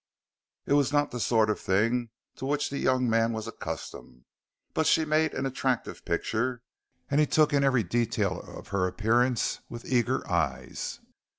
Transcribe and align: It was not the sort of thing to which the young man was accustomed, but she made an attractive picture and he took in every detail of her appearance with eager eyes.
It 0.65 0.73
was 0.73 0.91
not 0.91 1.11
the 1.11 1.19
sort 1.19 1.51
of 1.51 1.59
thing 1.59 2.09
to 2.37 2.47
which 2.47 2.71
the 2.71 2.79
young 2.79 3.07
man 3.07 3.33
was 3.33 3.45
accustomed, 3.47 4.25
but 4.73 4.87
she 4.87 5.05
made 5.05 5.35
an 5.35 5.45
attractive 5.45 6.05
picture 6.05 6.63
and 7.11 7.19
he 7.19 7.27
took 7.27 7.53
in 7.53 7.63
every 7.63 7.83
detail 7.83 8.41
of 8.41 8.69
her 8.69 8.87
appearance 8.87 9.59
with 9.69 9.85
eager 9.85 10.27
eyes. 10.27 11.01